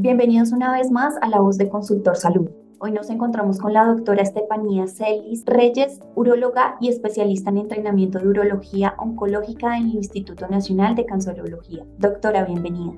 [0.00, 2.48] Bienvenidos una vez más a La Voz de Consultor Salud.
[2.78, 8.28] Hoy nos encontramos con la doctora Estefanía Celis Reyes, uróloga y especialista en entrenamiento de
[8.28, 11.84] urología oncológica del Instituto Nacional de Cancerología.
[11.98, 12.92] Doctora, bienvenida.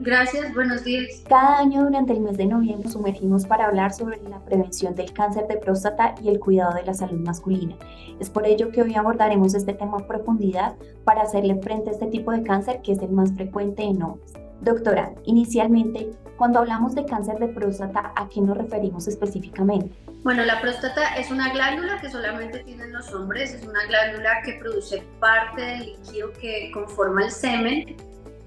[0.00, 1.22] Gracias, buenos días.
[1.28, 5.12] Cada año durante el mes de noviembre nos sumergimos para hablar sobre la prevención del
[5.12, 7.76] cáncer de próstata y el cuidado de la salud masculina.
[8.18, 10.74] Es por ello que hoy abordaremos este tema a profundidad
[11.04, 14.32] para hacerle frente a este tipo de cáncer que es el más frecuente en hombres.
[14.60, 19.94] Doctora, inicialmente, cuando hablamos de cáncer de próstata, ¿a qué nos referimos específicamente?
[20.22, 24.54] Bueno, la próstata es una glándula que solamente tienen los hombres, es una glándula que
[24.54, 27.96] produce parte del líquido que conforma el semen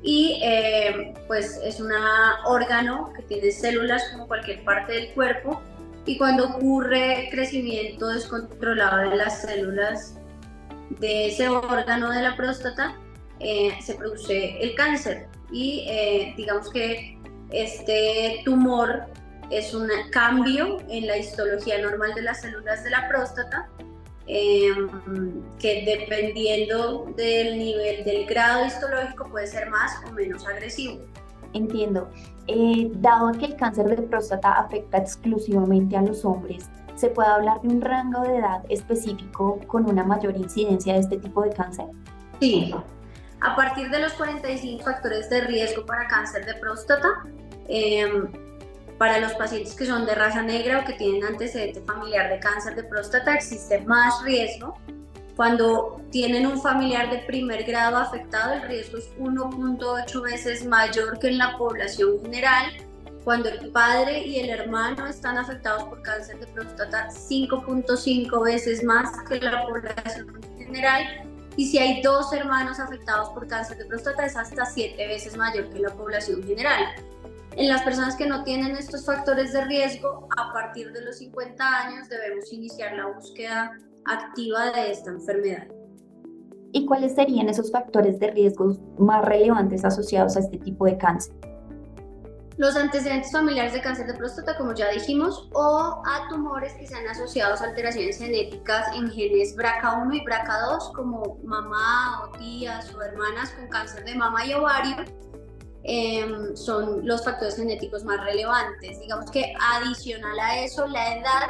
[0.03, 1.91] y eh, pues es un
[2.45, 5.61] órgano que tiene células como cualquier parte del cuerpo
[6.05, 10.19] y cuando ocurre crecimiento descontrolado de las células
[10.99, 12.99] de ese órgano de la próstata
[13.39, 17.17] eh, se produce el cáncer y eh, digamos que
[17.51, 19.05] este tumor
[19.49, 23.69] es un cambio en la histología normal de las células de la próstata
[24.25, 24.89] Em,
[25.59, 30.99] que dependiendo del nivel del grado histológico puede ser más o menos agresivo.
[31.51, 32.09] Entiendo.
[32.47, 37.61] Eh, dado que el cáncer de próstata afecta exclusivamente a los hombres, ¿se puede hablar
[37.61, 41.85] de un rango de edad específico con una mayor incidencia de este tipo de cáncer?
[42.39, 42.73] Sí.
[43.43, 47.09] A partir de los 45 factores de riesgo para cáncer de próstata,
[47.67, 48.09] eh,
[48.97, 52.73] para los pacientes que son de raza negra o que tienen antecedente familiar de cáncer
[52.75, 54.77] de próstata existe más riesgo.
[55.35, 61.27] Cuando tienen un familiar de primer grado afectado, el riesgo es 1.8 veces mayor que
[61.27, 62.71] en la población general.
[63.25, 69.09] Cuando el padre y el hermano están afectados por cáncer de próstata, 5.5 veces más
[69.27, 71.32] que la población general.
[71.55, 75.69] Y si hay dos hermanos afectados por cáncer de próstata, es hasta 7 veces mayor
[75.69, 76.83] que la población general.
[77.55, 81.63] En las personas que no tienen estos factores de riesgo, a partir de los 50
[81.63, 85.67] años debemos iniciar la búsqueda activa de esta enfermedad.
[86.71, 91.35] ¿Y cuáles serían esos factores de riesgo más relevantes asociados a este tipo de cáncer?
[92.57, 97.07] Los antecedentes familiares de cáncer de próstata, como ya dijimos, o a tumores que sean
[97.07, 103.51] asociados a alteraciones genéticas en genes BRCA1 y BRCA2, como mamá o tías o hermanas
[103.51, 105.03] con cáncer de mama y ovario,
[105.85, 108.99] Em, son los factores genéticos más relevantes.
[109.01, 111.47] Digamos que adicional a eso, la edad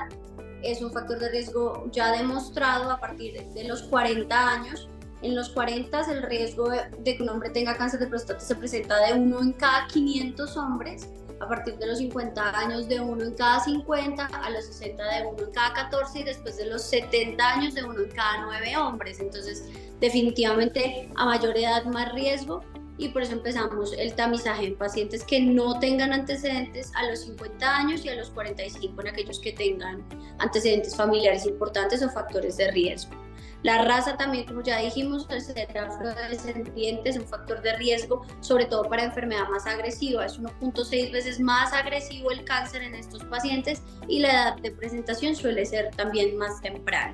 [0.64, 4.90] es un factor de riesgo ya demostrado a partir de los 40 años.
[5.24, 9.00] En los 40 el riesgo de que un hombre tenga cáncer de próstata se presenta
[9.08, 11.08] de uno en cada 500 hombres,
[11.40, 15.28] a partir de los 50 años de uno en cada 50, a los 60 de
[15.28, 18.76] uno en cada 14 y después de los 70 años de uno en cada 9
[18.76, 19.22] hombres.
[19.22, 19.64] Entonces,
[20.02, 22.62] definitivamente a mayor edad más riesgo
[22.98, 27.78] y por eso empezamos el tamizaje en pacientes que no tengan antecedentes a los 50
[27.78, 30.04] años y a los 45 en aquellos que tengan
[30.40, 33.23] antecedentes familiares importantes o factores de riesgo.
[33.64, 38.84] La raza también, como ya dijimos, ser afrodescendiente es un factor de riesgo, sobre todo
[38.90, 40.26] para enfermedad más agresiva.
[40.26, 45.34] Es 1.6 veces más agresivo el cáncer en estos pacientes y la edad de presentación
[45.34, 47.14] suele ser también más temprana.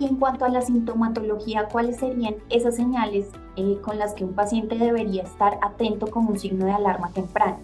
[0.00, 4.34] Y en cuanto a la sintomatología, ¿cuáles serían esas señales eh, con las que un
[4.34, 7.58] paciente debería estar atento como un signo de alarma temprana?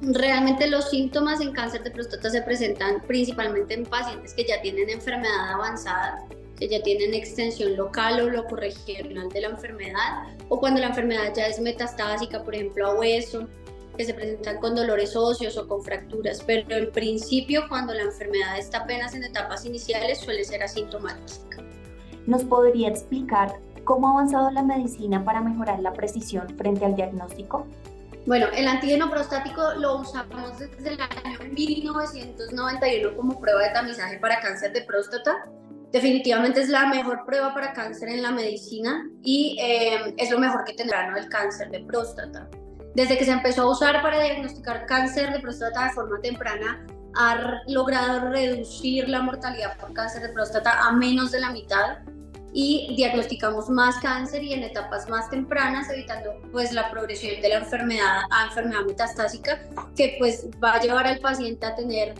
[0.00, 4.90] Realmente los síntomas en cáncer de próstata se presentan principalmente en pacientes que ya tienen
[4.90, 6.24] enfermedad avanzada,
[6.56, 11.48] que ya tienen extensión local o locorregional de la enfermedad, o cuando la enfermedad ya
[11.48, 13.48] es metastásica, por ejemplo, a hueso,
[13.96, 18.56] que se presentan con dolores óseos o con fracturas, pero en principio cuando la enfermedad
[18.56, 21.58] está apenas en etapas iniciales suele ser asintomática.
[22.24, 27.66] ¿Nos podría explicar cómo ha avanzado la medicina para mejorar la precisión frente al diagnóstico?
[28.28, 34.38] Bueno, el antígeno prostático lo usamos desde el año 1991 como prueba de tamizaje para
[34.40, 35.46] cáncer de próstata.
[35.92, 40.64] Definitivamente es la mejor prueba para cáncer en la medicina y eh, es lo mejor
[40.64, 41.16] que tendrá ¿no?
[41.16, 42.50] el cáncer de próstata.
[42.94, 46.86] Desde que se empezó a usar para diagnosticar cáncer de próstata de forma temprana,
[47.16, 52.00] ha logrado reducir la mortalidad por cáncer de próstata a menos de la mitad
[52.52, 57.56] y diagnosticamos más cáncer y en etapas más tempranas, evitando pues la progresión de la
[57.56, 59.60] enfermedad a enfermedad metastásica,
[59.94, 62.14] que pues va a llevar al paciente a tener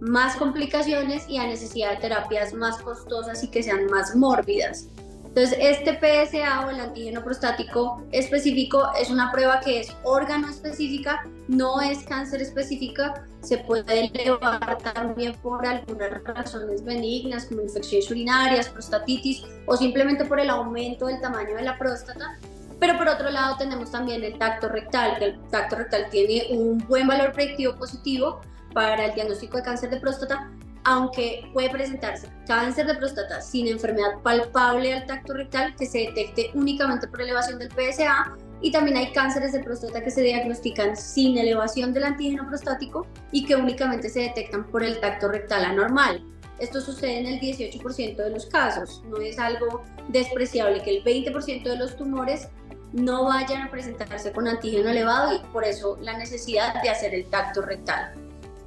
[0.00, 4.88] más complicaciones y a necesidad de terapias más costosas y que sean más mórbidas.
[5.36, 11.26] Entonces, este PSA o el antígeno prostático específico es una prueba que es órgano específica,
[11.48, 18.68] no es cáncer específica, se puede elevar también por algunas razones benignas como infecciones urinarias,
[18.68, 22.38] prostatitis o simplemente por el aumento del tamaño de la próstata,
[22.78, 26.78] Pero por otro lado tenemos también el tacto rectal, que el tacto rectal tiene un
[26.86, 28.40] buen valor predictivo positivo
[28.72, 30.48] para el diagnóstico de cáncer de próstata,
[30.84, 36.50] aunque puede presentarse cáncer de próstata sin enfermedad palpable al tacto rectal que se detecte
[36.54, 41.36] únicamente por elevación del PSA y también hay cánceres de próstata que se diagnostican sin
[41.38, 46.22] elevación del antígeno prostático y que únicamente se detectan por el tacto rectal anormal.
[46.58, 51.64] Esto sucede en el 18% de los casos, no es algo despreciable que el 20%
[51.64, 52.48] de los tumores
[52.92, 57.28] no vayan a presentarse con antígeno elevado y por eso la necesidad de hacer el
[57.28, 58.14] tacto rectal.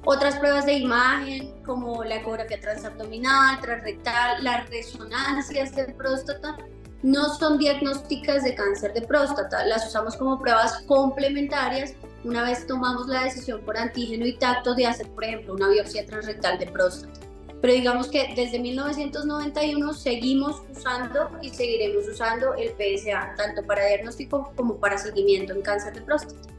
[0.09, 6.55] Otras pruebas de imagen como la ecografía transabdominal, transrectal, las resonancias de próstata
[7.03, 11.93] no son diagnósticas de cáncer de próstata, las usamos como pruebas complementarias
[12.23, 16.05] una vez tomamos la decisión por antígeno y tacto de hacer, por ejemplo, una biopsia
[16.05, 17.19] transrectal de próstata.
[17.61, 24.53] Pero digamos que desde 1991 seguimos usando y seguiremos usando el PSA, tanto para diagnóstico
[24.55, 26.56] como para seguimiento en cáncer de próstata.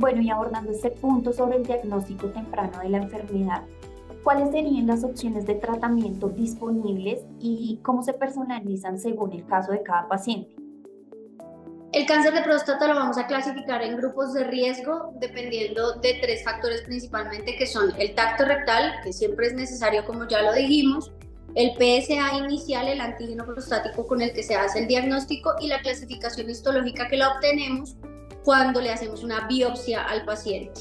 [0.00, 3.64] Bueno, y abordando este punto sobre el diagnóstico temprano de la enfermedad,
[4.24, 9.82] ¿cuáles serían las opciones de tratamiento disponibles y cómo se personalizan según el caso de
[9.82, 10.56] cada paciente?
[11.92, 16.44] El cáncer de próstata lo vamos a clasificar en grupos de riesgo dependiendo de tres
[16.44, 21.12] factores principalmente que son el tacto rectal, que siempre es necesario como ya lo dijimos,
[21.54, 25.82] el PSA inicial, el antígeno prostático con el que se hace el diagnóstico y la
[25.82, 27.98] clasificación histológica que la obtenemos
[28.44, 30.80] cuando le hacemos una biopsia al paciente.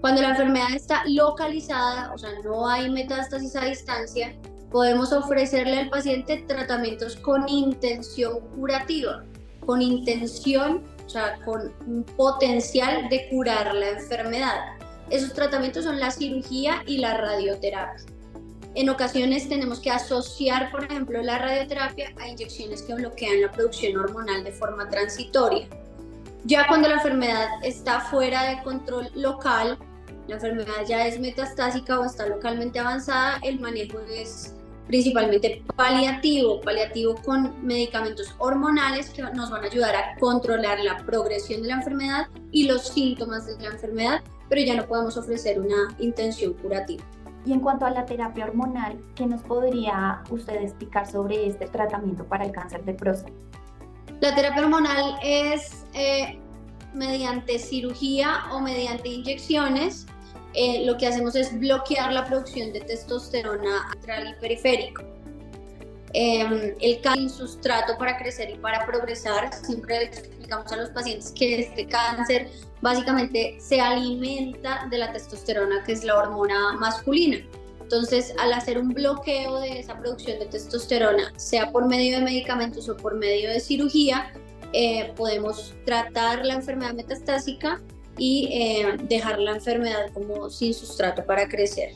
[0.00, 4.34] Cuando la enfermedad está localizada, o sea, no hay metástasis a distancia,
[4.70, 9.24] podemos ofrecerle al paciente tratamientos con intención curativa,
[9.66, 11.72] con intención, o sea, con
[12.16, 14.58] potencial de curar la enfermedad.
[15.10, 18.06] Esos tratamientos son la cirugía y la radioterapia.
[18.76, 23.96] En ocasiones tenemos que asociar, por ejemplo, la radioterapia a inyecciones que bloquean la producción
[23.96, 25.66] hormonal de forma transitoria.
[26.44, 29.78] Ya cuando la enfermedad está fuera de control local,
[30.26, 34.54] la enfermedad ya es metastásica o está localmente avanzada, el manejo es
[34.86, 41.62] principalmente paliativo, paliativo con medicamentos hormonales que nos van a ayudar a controlar la progresión
[41.62, 45.94] de la enfermedad y los síntomas de la enfermedad, pero ya no podemos ofrecer una
[45.98, 47.04] intención curativa.
[47.46, 52.24] Y en cuanto a la terapia hormonal, ¿qué nos podría usted explicar sobre este tratamiento
[52.24, 53.32] para el cáncer de próstata?
[54.20, 56.38] La terapia hormonal es eh,
[56.94, 60.06] mediante cirugía o mediante inyecciones.
[60.54, 65.02] Eh, lo que hacemos es bloquear la producción de testosterona antral y periférico.
[66.12, 71.86] Eh, el sustrato para crecer y para progresar, siempre explicamos a los pacientes que este
[71.86, 72.50] cáncer
[72.80, 77.38] básicamente se alimenta de la testosterona, que es la hormona masculina.
[77.80, 82.88] Entonces, al hacer un bloqueo de esa producción de testosterona, sea por medio de medicamentos
[82.88, 84.32] o por medio de cirugía,
[84.72, 87.80] eh, podemos tratar la enfermedad metastásica
[88.18, 91.92] y eh, dejar la enfermedad como sin sustrato para crecer.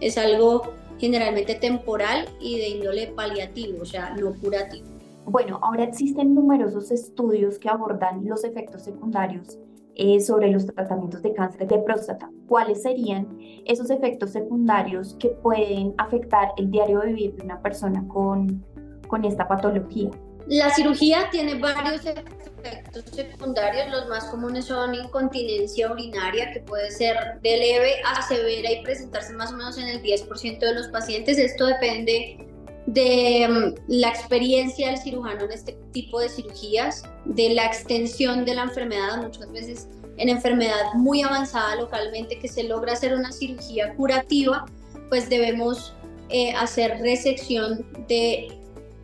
[0.00, 4.86] Es algo generalmente temporal y de índole paliativo, o sea, no curativo.
[5.24, 9.58] Bueno, ahora existen numerosos estudios que abordan los efectos secundarios
[9.94, 12.30] eh, sobre los tratamientos de cáncer de próstata.
[12.46, 13.36] ¿Cuáles serían
[13.66, 18.64] esos efectos secundarios que pueden afectar el diario vivir de una persona con,
[19.08, 20.10] con esta patología?
[20.48, 23.90] La cirugía tiene varios efectos secundarios.
[23.90, 29.34] Los más comunes son incontinencia urinaria, que puede ser de leve a severa y presentarse
[29.34, 31.36] más o menos en el 10% de los pacientes.
[31.36, 32.38] Esto depende
[32.86, 38.54] de mm, la experiencia del cirujano en este tipo de cirugías, de la extensión de
[38.54, 43.94] la enfermedad, muchas veces en enfermedad muy avanzada localmente que se logra hacer una cirugía
[43.94, 44.64] curativa,
[45.10, 45.94] pues debemos
[46.30, 48.57] eh, hacer resección de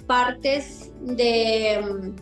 [0.07, 2.15] partes de,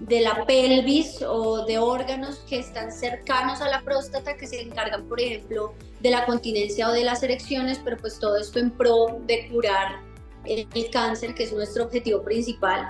[0.00, 5.06] de la pelvis o de órganos que están cercanos a la próstata que se encargan,
[5.08, 9.20] por ejemplo, de la continencia o de las erecciones, pero pues todo esto en pro
[9.26, 10.00] de curar
[10.44, 12.88] el, cáncer, que es nuestro objetivo principal.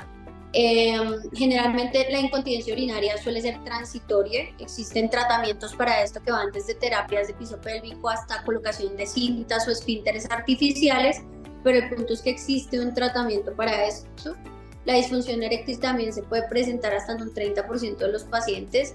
[0.54, 6.74] Em, generalmente la incontinencia urinaria suele ser transitoria, existen tratamientos para esto que van desde
[6.74, 11.22] terapias de piso pélvico hasta colocación de cintas o esfínteres artificiales,
[11.62, 14.36] pero el punto es que existe un tratamiento para esto.
[14.84, 18.94] La disfunción eréctil también se puede presentar hasta en un 30% de los pacientes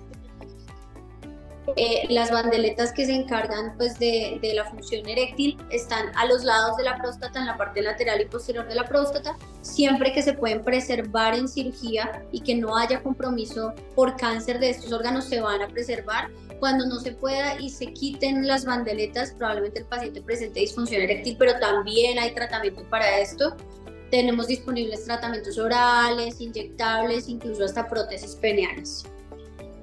[1.75, 6.43] eh, las bandeletas que se encargan pues, de, de, la función eréctil están a los
[6.43, 10.21] lados de la próstata, en la parte lateral y posterior de la próstata, siempre que
[10.21, 15.25] se pueden preservar en cirugía y que no haya compromiso por cáncer de estos órganos,
[15.25, 16.29] se van a preservar.
[16.59, 21.35] Cuando no se pueda y se quiten las bandeletas, probablemente el paciente presente disfunción eréctil,
[21.37, 23.55] pero también hay tratamiento para esto.
[24.09, 29.03] tenemos disponibles tratamientos orales, inyectables, incluso hasta prótesis peneales.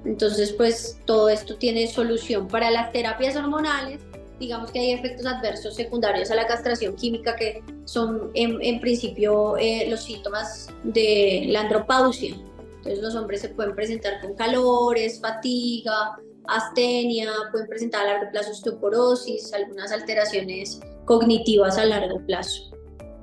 [0.05, 4.01] Entonces, pues todo esto tiene solución para las terapias hormonales.
[4.39, 9.87] Digamos que hay efectos adversos secundarios a la castración química que son en, principio eh,
[9.89, 12.35] los síntomas de la andropausia.
[12.77, 18.51] Entonces los hombres se pueden presentar con calores, fatiga, astenia, pueden presentar a largo plazo
[18.51, 22.71] osteoporosis, algunas alteraciones cognitivas a largo plazo.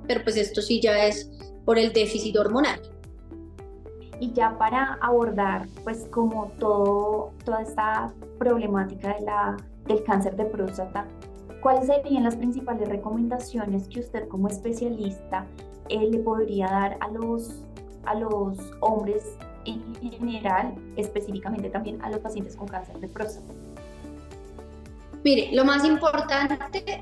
[0.08, 1.30] Pero pues esto sí ya es
[1.64, 2.80] por el déficit hormonal.
[4.22, 9.56] Y ya para abordar pues como todo, toda esta problemática de la,
[9.88, 11.08] del cáncer de próstata,
[11.60, 15.44] ¿cuáles serían las principales recomendaciones que usted como especialista
[15.88, 17.64] eh, le podría dar a los,
[18.04, 19.24] a los hombres
[19.64, 23.52] en general, específicamente también a los pacientes con cáncer de próstata?
[25.24, 26.56] Mire, lo más importante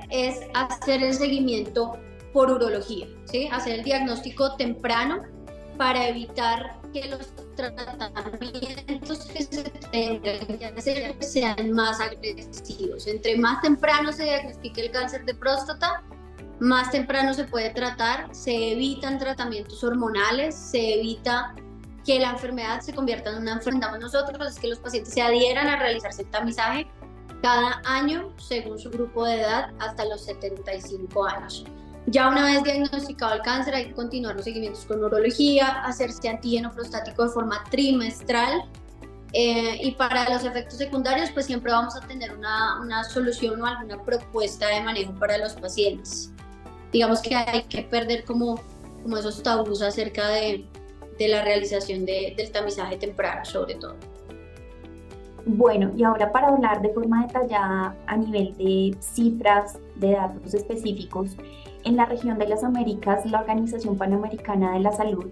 [0.09, 1.99] es hacer el seguimiento
[2.33, 3.47] por urología, ¿sí?
[3.53, 5.21] hacer el diagnóstico temprano
[5.77, 13.07] para evitar que los tratamientos que se tengan sean más agresivos.
[13.07, 16.03] Entre más temprano se diagnostique el cáncer de próstata,
[16.61, 21.55] más temprano se puede tratar, se evitan tratamientos hormonales, se evita
[22.05, 23.99] que la enfermedad se convierta en una enfermedad.
[23.99, 26.87] Nosotros es que los pacientes se adhieran a realizarse el tamizaje
[27.43, 31.65] cada año según su grupo de edad hasta los 75 años.
[32.07, 36.71] Ya una vez diagnosticado el cáncer hay que continuar los seguimientos con neurología, hacerse antígeno
[36.73, 38.64] prostático de forma trimestral
[39.33, 43.66] eh, y para los efectos secundarios pues siempre vamos a tener una, una solución o
[43.66, 46.33] alguna propuesta de manejo para los pacientes.
[46.90, 48.61] Digamos que hay que perder como,
[49.02, 50.66] como esos tabús acerca de,
[51.19, 53.97] de la realización de, del tamizaje temprano sobre todo.
[55.47, 61.37] Bueno, y ahora para hablar de forma detallada a nivel de cifras, de datos específicos,
[61.85, 65.27] en la región de las Américas, la Organización Panamericana de la Salud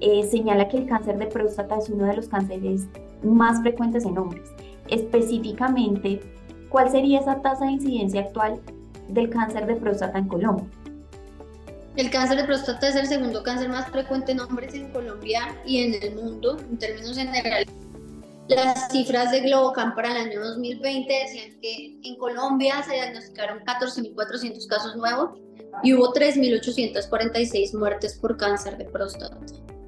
[0.00, 2.86] eh, señala que el cáncer de próstata es uno de los cánceres
[3.22, 4.48] más frecuentes en hombres.
[4.88, 6.20] Específicamente,
[6.70, 8.60] ¿cuál sería esa tasa de incidencia actual
[9.08, 10.66] del cáncer de próstata en Colombia?
[11.96, 15.82] El cáncer de próstata es el segundo cáncer más frecuente en hombres en Colombia y
[15.82, 17.66] en el mundo, en términos generales.
[18.48, 24.66] Las cifras de Globocam para el año 2020 decían que en Colombia se diagnosticaron 14.400
[24.66, 25.38] casos nuevos
[25.82, 29.36] y hubo 3.846 muertes por cáncer de próstata.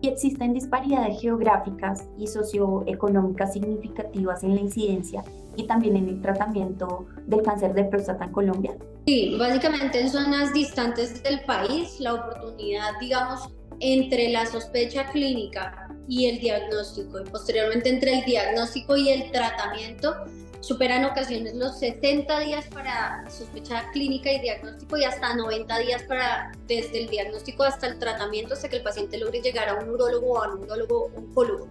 [0.00, 5.22] Y existen disparidades geográficas y socioeconómicas significativas en la incidencia
[5.56, 8.76] y también en el tratamiento del cáncer de próstata en Colombia.
[9.06, 13.48] Sí, básicamente en zonas distantes del país, la oportunidad, digamos,
[13.80, 20.14] entre la sospecha clínica y el diagnóstico y posteriormente entre el diagnóstico y el tratamiento
[20.62, 26.52] superan ocasiones los 70 días para sospecha clínica y diagnóstico y hasta 90 días para
[26.68, 30.34] desde el diagnóstico hasta el tratamiento hasta que el paciente logre llegar a un urólogo
[30.34, 31.66] o a un urólogo oncólogo.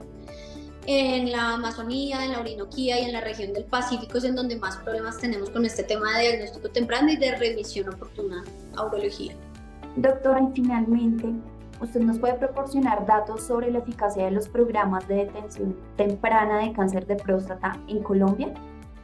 [0.88, 4.58] En la Amazonía, en la Orinoquía y en la región del Pacífico es en donde
[4.58, 8.44] más problemas tenemos con este tema de diagnóstico temprano y de remisión oportuna
[8.76, 9.36] a urología.
[9.96, 11.28] Doctora, y finalmente,
[11.80, 16.74] ¿usted nos puede proporcionar datos sobre la eficacia de los programas de detención temprana de
[16.74, 18.52] cáncer de próstata en Colombia?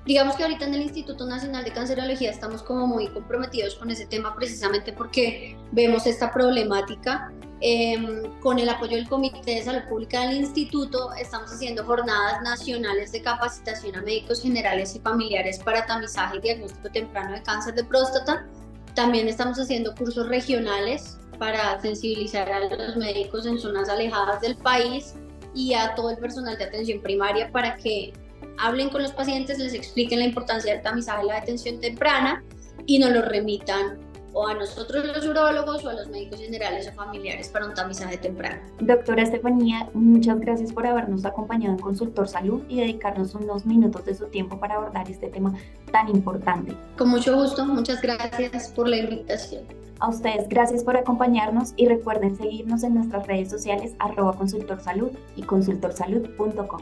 [0.07, 4.05] Digamos que ahorita en el Instituto Nacional de Cancerología estamos como muy comprometidos con ese
[4.05, 7.31] tema precisamente porque vemos esta problemática.
[7.59, 13.11] Em, con el apoyo del Comité de Salud Pública del Instituto estamos haciendo jornadas nacionales
[13.11, 17.83] de capacitación a médicos generales y familiares para tamizaje y diagnóstico temprano de cáncer de
[17.83, 18.45] próstata.
[18.93, 25.15] También estamos haciendo cursos regionales para sensibilizar a los médicos en zonas alejadas del país
[25.55, 28.13] y a todo el personal de atención primaria para que
[28.57, 32.43] hablen con los pacientes, les expliquen la importancia del tamizaje y la detención temprana
[32.85, 33.99] y nos lo remitan
[34.33, 38.17] o a nosotros los urólogos o a los médicos generales o familiares para un tamizaje
[38.17, 38.61] temprano.
[38.79, 44.13] Doctora Estefanía, muchas gracias por habernos acompañado en Consultor Salud y dedicarnos unos minutos de
[44.13, 45.55] su tiempo para abordar este tema
[45.91, 46.75] tan importante.
[46.97, 49.63] Con mucho gusto, muchas gracias por la invitación.
[49.99, 55.41] A ustedes, gracias por acompañarnos y recuerden seguirnos en nuestras redes sociales arroba consultorsalud y
[55.41, 56.81] consultorsalud.com.